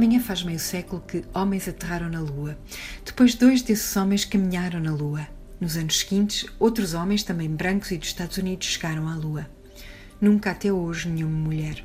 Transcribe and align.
Amanhã 0.00 0.18
faz 0.18 0.42
meio 0.42 0.58
século 0.58 1.04
que 1.06 1.22
homens 1.34 1.68
aterraram 1.68 2.08
na 2.08 2.20
Lua. 2.20 2.58
Depois, 3.04 3.34
dois 3.34 3.60
desses 3.60 3.94
homens 3.96 4.24
caminharam 4.24 4.80
na 4.80 4.94
Lua. 4.94 5.28
Nos 5.60 5.76
anos 5.76 5.98
seguintes, 5.98 6.46
outros 6.58 6.94
homens, 6.94 7.22
também 7.22 7.50
brancos 7.50 7.90
e 7.90 7.98
dos 7.98 8.08
Estados 8.08 8.38
Unidos, 8.38 8.66
chegaram 8.66 9.06
à 9.06 9.14
Lua. 9.14 9.46
Nunca 10.18 10.52
até 10.52 10.72
hoje 10.72 11.06
nenhuma 11.06 11.36
mulher. 11.36 11.84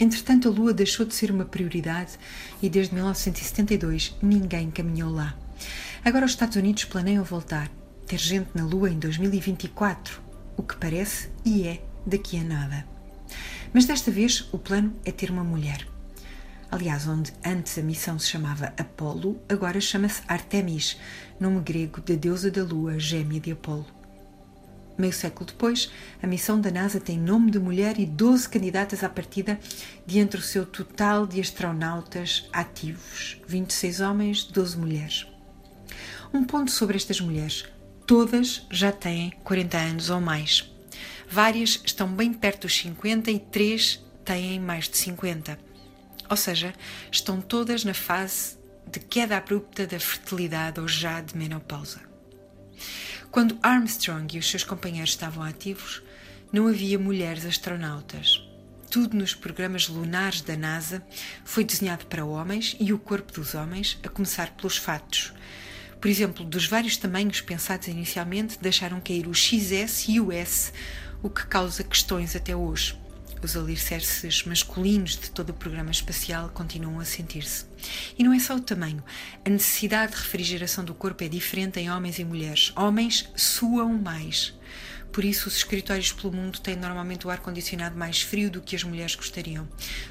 Entretanto, 0.00 0.48
a 0.48 0.50
Lua 0.50 0.74
deixou 0.74 1.06
de 1.06 1.14
ser 1.14 1.30
uma 1.30 1.44
prioridade 1.44 2.18
e 2.60 2.68
desde 2.68 2.94
1972 2.94 4.16
ninguém 4.20 4.68
caminhou 4.68 5.12
lá. 5.12 5.38
Agora 6.04 6.26
os 6.26 6.32
Estados 6.32 6.56
Unidos 6.56 6.84
planeiam 6.86 7.22
voltar, 7.22 7.70
ter 8.08 8.18
gente 8.18 8.50
na 8.56 8.64
Lua 8.64 8.90
em 8.90 8.98
2024, 8.98 10.20
o 10.56 10.64
que 10.64 10.76
parece 10.76 11.28
e 11.44 11.62
é 11.62 11.80
daqui 12.04 12.40
a 12.40 12.42
nada. 12.42 12.84
Mas 13.72 13.84
desta 13.84 14.10
vez 14.10 14.48
o 14.50 14.58
plano 14.58 14.92
é 15.04 15.12
ter 15.12 15.30
uma 15.30 15.44
mulher. 15.44 15.86
Aliás, 16.72 17.08
onde 17.08 17.32
antes 17.44 17.76
a 17.78 17.82
missão 17.82 18.16
se 18.16 18.28
chamava 18.28 18.72
Apolo, 18.78 19.42
agora 19.48 19.80
chama-se 19.80 20.22
Artemis, 20.28 20.96
nome 21.40 21.60
grego 21.60 22.00
da 22.00 22.14
deusa 22.14 22.48
da 22.48 22.62
lua, 22.62 22.96
gêmea 22.96 23.40
de 23.40 23.50
Apolo. 23.50 23.86
Meio 24.96 25.12
século 25.12 25.46
depois, 25.46 25.90
a 26.22 26.28
missão 26.28 26.60
da 26.60 26.70
NASA 26.70 27.00
tem 27.00 27.18
nome 27.18 27.50
de 27.50 27.58
mulher 27.58 27.98
e 27.98 28.06
12 28.06 28.48
candidatas 28.48 29.02
à 29.02 29.08
partida 29.08 29.58
de 30.06 30.20
entre 30.20 30.38
o 30.38 30.42
seu 30.42 30.64
total 30.64 31.26
de 31.26 31.40
astronautas 31.40 32.48
ativos: 32.52 33.40
26 33.48 34.00
homens, 34.00 34.44
12 34.44 34.78
mulheres. 34.78 35.26
Um 36.32 36.44
ponto 36.44 36.70
sobre 36.70 36.96
estas 36.96 37.20
mulheres: 37.20 37.64
todas 38.06 38.64
já 38.70 38.92
têm 38.92 39.32
40 39.42 39.76
anos 39.76 40.10
ou 40.10 40.20
mais. 40.20 40.70
Várias 41.28 41.80
estão 41.84 42.06
bem 42.06 42.32
perto 42.32 42.62
dos 42.62 42.76
50 42.76 43.28
e 43.28 43.40
três 43.40 44.04
têm 44.24 44.60
mais 44.60 44.88
de 44.88 44.96
50 44.98 45.69
ou 46.30 46.36
seja, 46.36 46.72
estão 47.10 47.40
todas 47.40 47.84
na 47.84 47.92
fase 47.92 48.56
de 48.86 49.00
queda 49.00 49.36
abrupta 49.36 49.84
da 49.84 49.98
fertilidade 49.98 50.80
ou 50.80 50.86
já 50.86 51.20
de 51.20 51.36
menopausa. 51.36 52.00
Quando 53.32 53.58
Armstrong 53.62 54.36
e 54.36 54.38
os 54.38 54.48
seus 54.48 54.62
companheiros 54.62 55.10
estavam 55.10 55.42
ativos, 55.42 56.02
não 56.52 56.68
havia 56.68 56.98
mulheres 56.98 57.44
astronautas. 57.44 58.42
Tudo 58.90 59.16
nos 59.16 59.34
programas 59.34 59.88
lunares 59.88 60.40
da 60.40 60.56
NASA 60.56 61.04
foi 61.44 61.64
desenhado 61.64 62.06
para 62.06 62.24
homens 62.24 62.76
e 62.80 62.92
o 62.92 62.98
corpo 62.98 63.32
dos 63.32 63.54
homens, 63.54 63.98
a 64.04 64.08
começar 64.08 64.54
pelos 64.56 64.76
fatos. 64.76 65.32
Por 66.00 66.08
exemplo, 66.08 66.44
dos 66.44 66.66
vários 66.66 66.96
tamanhos 66.96 67.40
pensados 67.40 67.88
inicialmente, 67.88 68.58
deixaram 68.60 69.00
cair 69.00 69.26
o 69.28 69.34
XS 69.34 70.08
e 70.08 70.20
o 70.20 70.32
S, 70.32 70.72
o 71.22 71.28
que 71.28 71.46
causa 71.46 71.84
questões 71.84 72.34
até 72.34 72.54
hoje 72.54 72.98
os 73.42 73.56
alicerces 73.56 74.44
masculinos 74.44 75.16
de 75.16 75.30
todo 75.30 75.50
o 75.50 75.54
programa 75.54 75.90
espacial 75.90 76.50
continuam 76.50 77.00
a 77.00 77.04
sentir-se. 77.04 77.64
E 78.18 78.22
não 78.22 78.32
é 78.32 78.38
só 78.38 78.54
o 78.54 78.60
tamanho. 78.60 79.02
A 79.44 79.50
necessidade 79.50 80.12
de 80.12 80.18
refrigeração 80.18 80.84
do 80.84 80.94
corpo 80.94 81.24
é 81.24 81.28
diferente 81.28 81.80
em 81.80 81.90
homens 81.90 82.18
e 82.18 82.24
mulheres. 82.24 82.72
Homens 82.76 83.28
suam 83.34 83.92
mais. 83.94 84.54
Por 85.12 85.24
isso, 85.24 85.48
os 85.48 85.56
escritórios 85.56 86.12
pelo 86.12 86.32
mundo 86.32 86.60
têm 86.60 86.76
normalmente 86.76 87.26
o 87.26 87.30
ar-condicionado 87.30 87.96
mais 87.96 88.22
frio 88.22 88.50
do 88.50 88.60
que 88.60 88.76
as 88.76 88.84
mulheres 88.84 89.14
gostariam. 89.14 89.68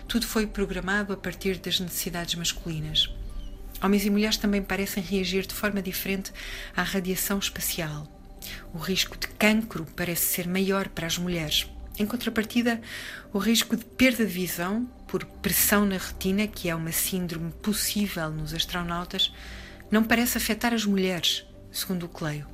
Tudo 0.07 0.27
foi 0.27 0.45
programado 0.45 1.13
a 1.13 1.17
partir 1.17 1.57
das 1.57 1.79
necessidades 1.79 2.35
masculinas. 2.35 3.09
Homens 3.81 4.05
e 4.05 4.09
mulheres 4.09 4.37
também 4.37 4.61
parecem 4.61 5.01
reagir 5.01 5.45
de 5.45 5.53
forma 5.53 5.81
diferente 5.81 6.33
à 6.75 6.83
radiação 6.83 7.39
espacial. 7.39 8.07
O 8.73 8.77
risco 8.77 9.17
de 9.17 9.27
cancro 9.27 9.87
parece 9.95 10.25
ser 10.25 10.47
maior 10.47 10.89
para 10.89 11.07
as 11.07 11.17
mulheres. 11.17 11.67
Em 11.99 12.05
contrapartida, 12.05 12.79
o 13.33 13.37
risco 13.37 13.75
de 13.75 13.83
perda 13.83 14.25
de 14.25 14.31
visão 14.31 14.85
por 15.05 15.25
pressão 15.25 15.85
na 15.85 15.97
retina, 15.97 16.47
que 16.47 16.69
é 16.69 16.73
uma 16.73 16.93
síndrome 16.93 17.51
possível 17.51 18.29
nos 18.29 18.53
astronautas, 18.53 19.33
não 19.91 20.01
parece 20.01 20.37
afetar 20.37 20.73
as 20.73 20.85
mulheres, 20.85 21.45
segundo 21.69 22.05
o 22.05 22.09
Cleio. 22.09 22.47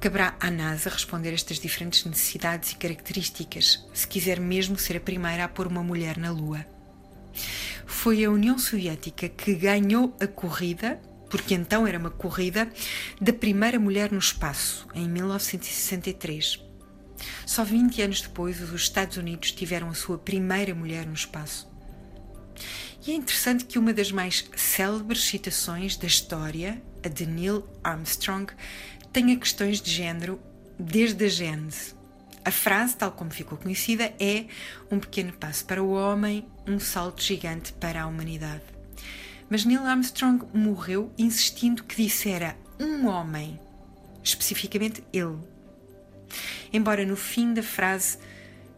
Caberá 0.00 0.34
à 0.40 0.50
NASA 0.50 0.88
responder 0.88 1.28
a 1.28 1.34
estas 1.34 1.58
diferentes 1.58 2.06
necessidades 2.06 2.72
e 2.72 2.76
características, 2.76 3.86
se 3.92 4.08
quiser 4.08 4.40
mesmo 4.40 4.78
ser 4.78 4.96
a 4.96 5.00
primeira 5.00 5.44
a 5.44 5.48
pôr 5.48 5.66
uma 5.66 5.82
mulher 5.82 6.16
na 6.16 6.30
Lua. 6.30 6.64
Foi 7.84 8.24
a 8.24 8.30
União 8.30 8.58
Soviética 8.58 9.28
que 9.28 9.54
ganhou 9.54 10.16
a 10.18 10.26
corrida, 10.26 10.98
porque 11.28 11.52
então 11.52 11.86
era 11.86 11.98
uma 11.98 12.10
corrida, 12.10 12.66
da 13.20 13.32
primeira 13.32 13.78
mulher 13.78 14.10
no 14.10 14.18
espaço, 14.18 14.88
em 14.94 15.06
1963. 15.06 16.71
Só 17.46 17.64
20 17.64 18.02
anos 18.02 18.20
depois, 18.20 18.60
os 18.60 18.72
Estados 18.72 19.16
Unidos 19.16 19.52
tiveram 19.52 19.88
a 19.88 19.94
sua 19.94 20.18
primeira 20.18 20.74
mulher 20.74 21.06
no 21.06 21.14
espaço. 21.14 21.70
E 23.04 23.10
é 23.10 23.14
interessante 23.14 23.64
que 23.64 23.78
uma 23.78 23.92
das 23.92 24.12
mais 24.12 24.48
célebres 24.56 25.24
citações 25.24 25.96
da 25.96 26.06
história, 26.06 26.80
a 27.04 27.08
de 27.08 27.26
Neil 27.26 27.66
Armstrong, 27.82 28.52
tenha 29.12 29.36
questões 29.36 29.80
de 29.80 29.90
género 29.90 30.40
desde 30.78 31.24
a 31.24 31.28
Gênese. 31.28 31.94
A 32.44 32.50
frase, 32.50 32.96
tal 32.96 33.12
como 33.12 33.30
ficou 33.30 33.56
conhecida, 33.56 34.12
é 34.18 34.46
um 34.90 34.98
pequeno 34.98 35.32
passo 35.32 35.64
para 35.64 35.82
o 35.82 35.92
homem, 35.92 36.46
um 36.66 36.78
salto 36.78 37.22
gigante 37.22 37.72
para 37.72 38.02
a 38.02 38.06
humanidade. 38.06 38.62
Mas 39.48 39.64
Neil 39.64 39.84
Armstrong 39.84 40.44
morreu 40.52 41.12
insistindo 41.18 41.84
que 41.84 42.02
dissera 42.02 42.56
um 42.80 43.06
homem, 43.06 43.60
especificamente 44.24 45.04
ele, 45.12 45.38
embora 46.72 47.04
no 47.04 47.16
fim 47.16 47.54
da 47.54 47.62
frase 47.62 48.18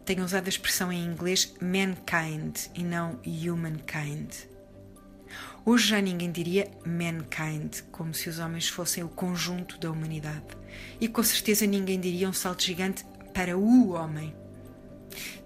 tenha 0.05 0.23
usado 0.23 0.45
a 0.45 0.49
expressão 0.49 0.91
em 0.91 1.03
inglês 1.03 1.53
mankind 1.59 2.67
e 2.75 2.83
não 2.83 3.19
humankind. 3.25 4.29
Hoje 5.65 5.87
já 5.87 5.99
ninguém 5.99 6.31
diria 6.31 6.69
mankind, 6.85 7.81
como 7.91 8.13
se 8.13 8.29
os 8.29 8.37
homens 8.37 8.69
fossem 8.69 9.03
o 9.03 9.09
conjunto 9.09 9.79
da 9.79 9.89
humanidade. 9.89 10.45
E 11.01 11.07
com 11.07 11.23
certeza 11.23 11.65
ninguém 11.65 11.99
diria 11.99 12.29
um 12.29 12.33
salto 12.33 12.63
gigante 12.63 13.03
para 13.33 13.57
o 13.57 13.89
homem. 13.89 14.35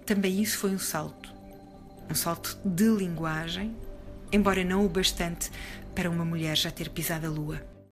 Também 0.04 0.42
isso 0.42 0.58
foi 0.58 0.72
um 0.72 0.78
salto. 0.78 1.32
Um 2.10 2.14
salto 2.14 2.58
de 2.64 2.88
linguagem, 2.90 3.74
embora 4.30 4.62
não 4.62 4.84
o 4.84 4.88
bastante 4.90 5.50
para 5.94 6.10
uma 6.10 6.24
mulher 6.24 6.54
já 6.54 6.70
ter 6.70 6.90
pisado 6.90 7.26
a 7.26 7.30
lua. 7.30 7.79